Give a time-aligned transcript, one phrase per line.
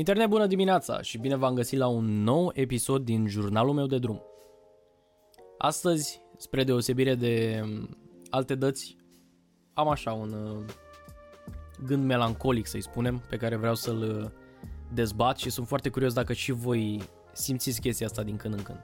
[0.00, 3.98] Internet, bună dimineața și bine v-am găsit la un nou episod din jurnalul meu de
[3.98, 4.22] drum.
[5.58, 7.98] Astăzi, spre deosebire de um,
[8.30, 8.96] alte dăți,
[9.72, 10.64] am așa un uh,
[11.84, 14.30] gând melancolic, să-i spunem, pe care vreau să-l uh,
[14.92, 18.80] dezbat și sunt foarte curios dacă și voi simțiți chestia asta din când în când.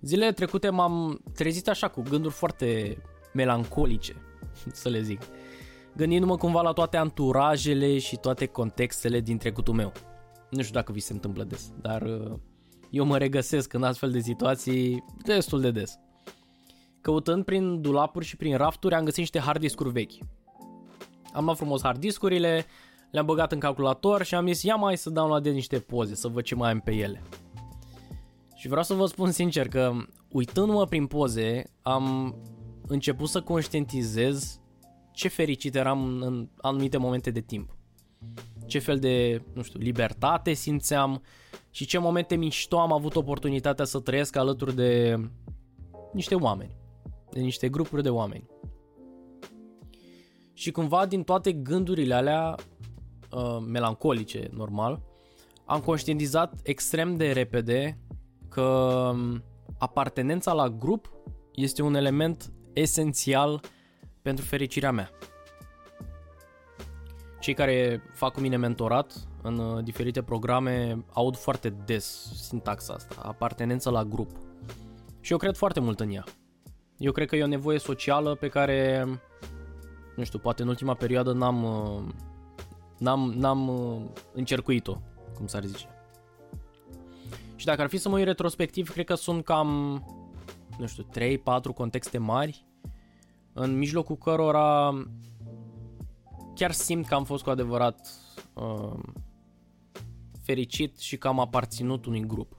[0.00, 3.02] Zilele trecute m-am trezit așa cu gânduri foarte
[3.32, 4.16] melancolice,
[4.72, 5.20] să le zic
[5.96, 9.92] gândindu-mă cumva la toate anturajele și toate contextele din trecutul meu.
[10.50, 12.32] Nu știu dacă vi se întâmplă des, dar uh,
[12.90, 15.98] eu mă regăsesc în astfel de situații destul de des.
[17.00, 20.12] Căutând prin dulapuri și prin rafturi am găsit niște hard discuri vechi.
[21.32, 22.64] Am luat frumos hard discurile,
[23.10, 26.14] le-am băgat în calculator și am zis ia mai să dau la de niște poze,
[26.14, 27.22] să văd ce mai am pe ele.
[28.54, 29.92] Și vreau să vă spun sincer că
[30.28, 32.34] uitându-mă prin poze am
[32.86, 34.60] început să conștientizez
[35.14, 37.76] ce fericit eram în anumite momente de timp.
[38.66, 41.22] Ce fel de, nu știu, libertate simțeam
[41.70, 45.20] și ce momente mișto am avut oportunitatea să trăiesc alături de
[46.12, 46.76] niște oameni,
[47.30, 48.46] de niște grupuri de oameni.
[50.52, 52.54] Și cumva din toate gândurile alea
[53.30, 55.02] uh, melancolice, normal,
[55.64, 57.98] am conștientizat extrem de repede
[58.48, 58.62] că
[59.14, 59.42] um,
[59.78, 61.12] apartenența la grup
[61.54, 63.60] este un element esențial
[64.24, 65.10] pentru fericirea mea.
[67.40, 73.14] Cei care fac cu mine mentorat în uh, diferite programe aud foarte des sintaxa asta,
[73.22, 74.30] apartenență la grup.
[75.20, 76.24] Și eu cred foarte mult în ea.
[76.96, 79.06] Eu cred că e o nevoie socială pe care,
[80.16, 82.02] nu știu, poate în ultima perioadă n-am, uh,
[82.98, 85.00] n-am, n-am uh, încercuit-o,
[85.34, 85.88] cum s-ar zice.
[87.56, 89.68] Și dacă ar fi să mă uit retrospectiv, cred că sunt cam,
[90.78, 92.64] nu știu, 3-4 contexte mari
[93.54, 94.92] în mijlocul cărora
[96.54, 98.08] chiar simt că am fost cu adevărat
[98.54, 98.98] uh,
[100.42, 102.56] fericit și că am aparținut unui grup.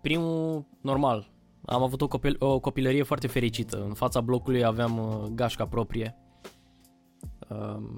[0.00, 1.30] Primul, normal,
[1.64, 3.84] am avut o, copil- o copilărie foarte fericită.
[3.84, 6.16] În fața blocului aveam uh, gașca proprie.
[7.48, 7.96] Uh,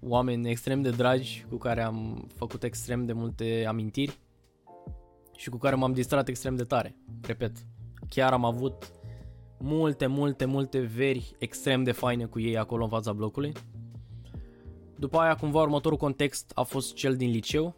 [0.00, 4.18] oameni extrem de dragi cu care am făcut extrem de multe amintiri
[5.36, 6.96] și cu care m-am distrat extrem de tare.
[7.22, 7.66] Repet,
[8.08, 8.99] chiar am avut
[9.62, 13.52] multe, multe, multe veri extrem de faine cu ei acolo în fața blocului.
[14.98, 17.74] După aia, cumva, următorul context a fost cel din liceu.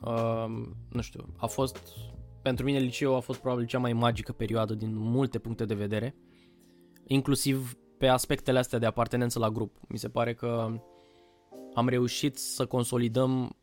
[0.00, 0.44] Uh,
[0.88, 1.96] nu știu, a fost,
[2.42, 6.14] pentru mine liceu a fost probabil cea mai magică perioadă din multe puncte de vedere,
[7.06, 9.76] inclusiv pe aspectele astea de apartenență la grup.
[9.88, 10.80] Mi se pare că
[11.74, 13.56] am reușit să consolidăm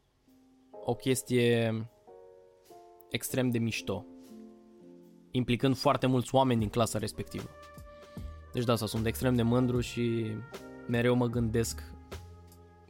[0.72, 1.90] o chestie
[3.10, 4.06] extrem de mișto
[5.38, 7.50] implicând foarte mulți oameni din clasa respectivă.
[8.54, 10.32] Deci da, sunt extrem de mândru și
[10.88, 11.84] mereu mă gândesc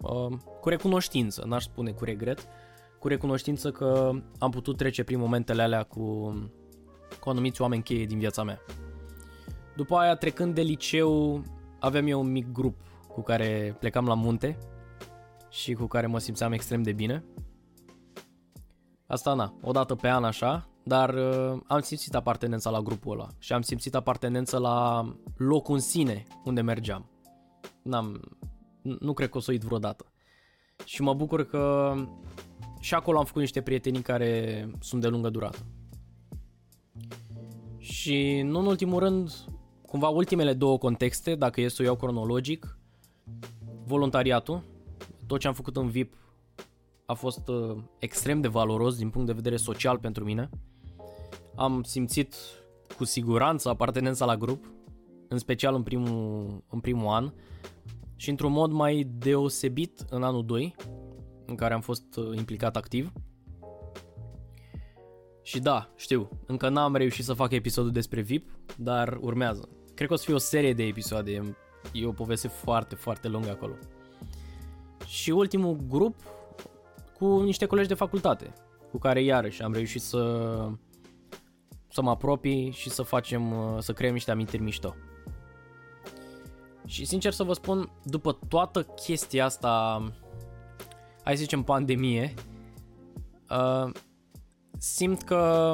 [0.02, 2.48] uh, cu recunoștință, n-aș spune cu regret,
[3.00, 6.34] cu recunoștință că am putut trece prin momentele alea cu,
[7.20, 8.60] cu anumiți oameni cheie din viața mea.
[9.76, 11.42] După aia, trecând de liceu,
[11.80, 12.76] aveam eu un mic grup
[13.08, 14.58] cu care plecam la munte
[15.50, 17.24] și cu care mă simțeam extrem de bine.
[19.08, 23.28] Asta, na, o dată pe an așa, dar uh, am simțit apartenența la grupul ăla
[23.40, 25.06] și am simțit apartenența la
[25.38, 27.10] locul în sine unde mergeam.
[27.84, 28.22] N-am,
[28.82, 30.06] nu cred că o să uit vreodată.
[30.86, 31.94] Și mă bucur că
[32.80, 35.58] și acolo am făcut niște prietenii care sunt de lungă durată.
[37.78, 39.32] Și nu în ultimul rând,
[39.86, 42.78] cumva ultimele două contexte, dacă e să o iau cronologic,
[43.84, 44.64] voluntariatul,
[45.28, 46.14] tot ce am făcut în VIP
[47.06, 50.50] a fost uh, extrem de valoros din punct de vedere social pentru mine
[51.58, 52.36] am simțit
[52.98, 54.66] cu siguranță apartenența la grup,
[55.28, 57.34] în special în primul, în primul an
[58.16, 60.76] și într-un mod mai deosebit în anul 2,
[61.46, 63.12] în care am fost uh, implicat activ.
[65.42, 69.70] Și da, știu, încă n-am reușit să fac episodul despre VIP, dar urmează.
[69.94, 71.56] Cred că o să fie o serie de episoade,
[71.94, 73.74] e o poveste foarte, foarte lungă acolo.
[75.06, 76.16] Și ultimul grup
[77.18, 78.54] cu niște colegi de facultate,
[78.92, 80.18] cu care iarăși am reușit să
[81.88, 84.96] să mă apropii și să facem, uh, să creăm niște amintiri mișto.
[86.86, 90.04] Și sincer să vă spun, după toată chestia asta,
[91.24, 92.34] hai să zicem pandemie,
[93.50, 93.92] uh,
[94.78, 95.74] simt că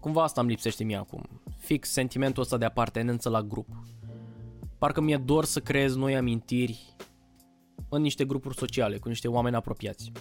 [0.00, 1.28] cumva asta îmi lipsește mie acum.
[1.58, 3.68] Fix sentimentul ăsta de apartenență la grup.
[4.78, 6.96] Parcă mi-e dor să creez noi amintiri
[7.88, 10.12] în niște grupuri sociale, cu niște oameni apropiați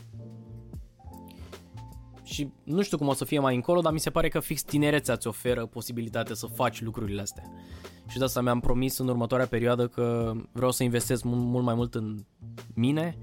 [2.23, 4.61] și nu știu cum o să fie mai încolo, dar mi se pare că fix
[4.61, 7.43] tinerețea îți oferă posibilitatea să faci lucrurile astea.
[8.07, 11.75] și de asta mi-am promis în următoarea perioadă că vreau să investesc mult, mult mai
[11.75, 12.25] mult în
[12.75, 13.17] mine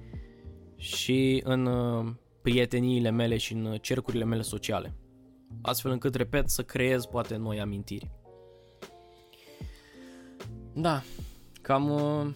[0.77, 2.13] și în uh,
[2.43, 4.95] prieteniile mele și în cercurile mele sociale.
[5.63, 8.11] Astfel încât, repet, să creez poate noi amintiri.
[10.73, 11.03] Da,
[11.63, 12.35] cam, uh,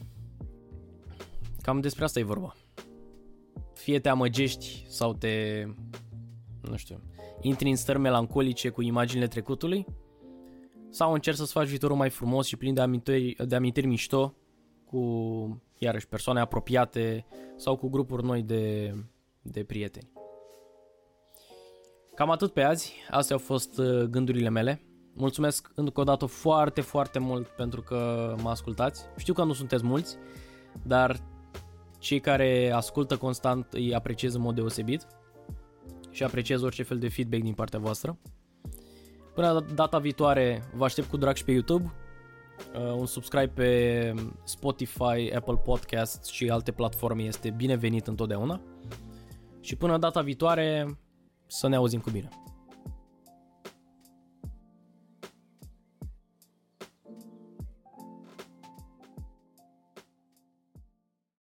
[1.60, 2.54] cam despre asta e vorba.
[3.74, 5.64] Fie te amăgești sau te,
[6.68, 7.00] nu știu,
[7.40, 9.86] intri în stări melancolice cu imaginile trecutului,
[10.94, 14.34] sau încerci să-ți faci viitorul mai frumos și plin de amintiri, de amintiri mișto
[14.84, 17.26] cu, iarăși, persoane apropiate
[17.56, 18.94] sau cu grupuri noi de,
[19.42, 20.10] de prieteni.
[22.14, 24.82] Cam atât pe azi, astea au fost uh, gândurile mele.
[25.14, 29.04] Mulțumesc încă o dată foarte, foarte mult pentru că mă ascultați.
[29.16, 30.16] Știu că nu sunteți mulți,
[30.82, 31.16] dar
[31.98, 35.06] cei care ascultă constant îi apreciez în mod deosebit
[36.14, 38.18] și apreciez orice fel de feedback din partea voastră.
[39.34, 41.92] Până data viitoare vă aștept cu drag și pe YouTube,
[42.74, 44.14] uh, un subscribe pe
[44.44, 48.60] Spotify, Apple Podcasts și alte platforme este binevenit întotdeauna.
[49.60, 50.98] Și până data viitoare
[51.46, 52.28] să ne auzim cu bine.